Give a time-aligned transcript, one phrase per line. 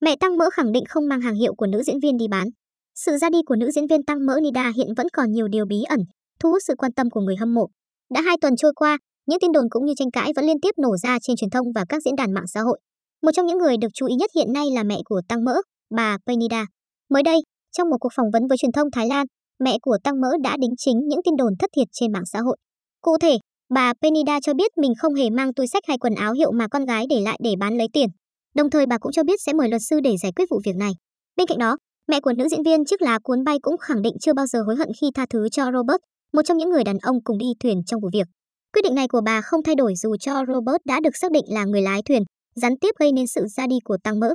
[0.00, 2.48] Mẹ Tăng Mỡ khẳng định không mang hàng hiệu của nữ diễn viên đi bán.
[2.94, 5.66] Sự ra đi của nữ diễn viên Tăng Mỡ Nida hiện vẫn còn nhiều điều
[5.66, 6.00] bí ẩn,
[6.40, 7.66] thu hút sự quan tâm của người hâm mộ.
[8.14, 10.70] Đã hai tuần trôi qua, những tin đồn cũng như tranh cãi vẫn liên tiếp
[10.82, 12.78] nổ ra trên truyền thông và các diễn đàn mạng xã hội.
[13.22, 15.54] Một trong những người được chú ý nhất hiện nay là mẹ của Tăng Mỡ,
[15.96, 16.66] bà Penida.
[17.10, 17.38] Mới đây,
[17.76, 19.26] trong một cuộc phỏng vấn với truyền thông Thái Lan,
[19.58, 22.40] mẹ của Tăng Mỡ đã đính chính những tin đồn thất thiệt trên mạng xã
[22.40, 22.56] hội.
[23.00, 23.38] Cụ thể,
[23.74, 26.68] bà Penida cho biết mình không hề mang túi sách hay quần áo hiệu mà
[26.68, 28.08] con gái để lại để bán lấy tiền.
[28.54, 30.76] Đồng thời bà cũng cho biết sẽ mời luật sư để giải quyết vụ việc
[30.76, 30.92] này.
[31.36, 31.76] Bên cạnh đó,
[32.08, 34.62] mẹ của nữ diễn viên chiếc lá cuốn bay cũng khẳng định chưa bao giờ
[34.62, 36.00] hối hận khi tha thứ cho Robert,
[36.32, 38.26] một trong những người đàn ông cùng đi thuyền trong vụ việc.
[38.72, 41.44] Quyết định này của bà không thay đổi dù cho Robert đã được xác định
[41.48, 42.22] là người lái thuyền,
[42.54, 44.34] gián tiếp gây nên sự ra đi của Tăng Mỡ.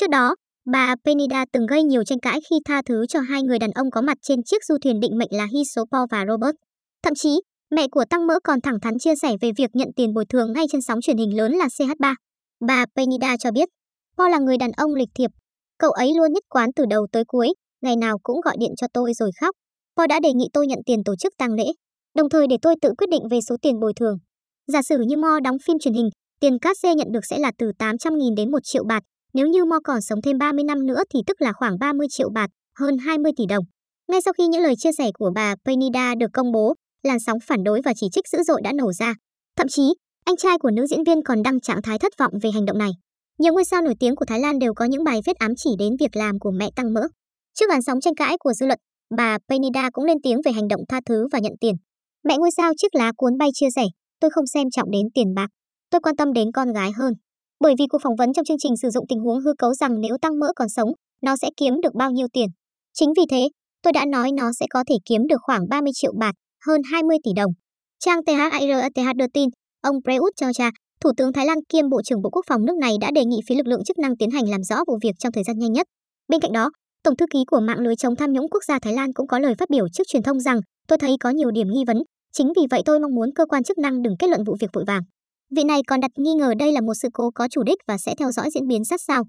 [0.00, 0.34] Trước đó,
[0.72, 3.90] bà Penida từng gây nhiều tranh cãi khi tha thứ cho hai người đàn ông
[3.90, 6.56] có mặt trên chiếc du thuyền định mệnh là Hisopo và Robert.
[7.02, 7.40] Thậm chí,
[7.70, 10.52] mẹ của Tăng Mỡ còn thẳng thắn chia sẻ về việc nhận tiền bồi thường
[10.52, 12.14] ngay trên sóng truyền hình lớn là CH3.
[12.60, 13.68] Bà Penida cho biết,
[14.16, 15.30] Paul là người đàn ông lịch thiệp.
[15.78, 17.48] Cậu ấy luôn nhất quán từ đầu tới cuối,
[17.82, 19.54] ngày nào cũng gọi điện cho tôi rồi khóc.
[19.96, 21.64] Paul đã đề nghị tôi nhận tiền tổ chức tang lễ,
[22.14, 24.18] đồng thời để tôi tự quyết định về số tiền bồi thường.
[24.66, 26.08] Giả sử như Mo đóng phim truyền hình,
[26.40, 29.02] tiền cát xê nhận được sẽ là từ 800.000 đến 1 triệu bạt.
[29.34, 32.30] Nếu như Mo còn sống thêm 30 năm nữa thì tức là khoảng 30 triệu
[32.34, 33.64] bạt, hơn 20 tỷ đồng.
[34.08, 37.38] Ngay sau khi những lời chia sẻ của bà Penida được công bố, làn sóng
[37.40, 39.14] phản đối và chỉ trích dữ dội đã nổ ra.
[39.56, 42.50] Thậm chí, anh trai của nữ diễn viên còn đăng trạng thái thất vọng về
[42.50, 42.90] hành động này.
[43.38, 45.70] Nhiều ngôi sao nổi tiếng của Thái Lan đều có những bài viết ám chỉ
[45.78, 47.00] đến việc làm của mẹ tăng mỡ.
[47.54, 48.78] Trước làn sóng tranh cãi của dư luận,
[49.16, 51.74] bà Penida cũng lên tiếng về hành động tha thứ và nhận tiền.
[52.24, 53.84] Mẹ ngôi sao chiếc lá cuốn bay chia sẻ,
[54.20, 55.46] tôi không xem trọng đến tiền bạc,
[55.90, 57.14] tôi quan tâm đến con gái hơn.
[57.60, 60.00] Bởi vì cuộc phỏng vấn trong chương trình sử dụng tình huống hư cấu rằng
[60.00, 60.88] nếu tăng mỡ còn sống,
[61.22, 62.48] nó sẽ kiếm được bao nhiêu tiền.
[62.92, 63.48] Chính vì thế,
[63.82, 66.32] tôi đã nói nó sẽ có thể kiếm được khoảng 30 triệu bạc,
[66.66, 67.52] hơn 20 tỷ đồng.
[68.00, 69.48] Trang THIRATH đưa tin,
[69.84, 72.96] ông Prayut Chacha, Thủ tướng Thái Lan kiêm Bộ trưởng Bộ Quốc phòng nước này
[73.00, 75.32] đã đề nghị phía lực lượng chức năng tiến hành làm rõ vụ việc trong
[75.32, 75.86] thời gian nhanh nhất.
[76.28, 76.70] Bên cạnh đó,
[77.02, 79.38] Tổng thư ký của mạng lưới chống tham nhũng quốc gia Thái Lan cũng có
[79.38, 81.96] lời phát biểu trước truyền thông rằng, tôi thấy có nhiều điểm nghi vấn,
[82.32, 84.70] chính vì vậy tôi mong muốn cơ quan chức năng đừng kết luận vụ việc
[84.72, 85.02] vội vàng.
[85.56, 87.98] Vị này còn đặt nghi ngờ đây là một sự cố có chủ đích và
[87.98, 89.22] sẽ theo dõi diễn biến sát sao.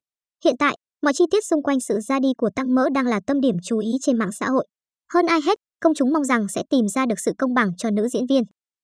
[0.45, 3.19] Hiện tại, mọi chi tiết xung quanh sự ra đi của Tăng Mỡ đang là
[3.27, 4.65] tâm điểm chú ý trên mạng xã hội.
[5.13, 7.89] Hơn ai hết, công chúng mong rằng sẽ tìm ra được sự công bằng cho
[7.91, 8.43] nữ diễn viên.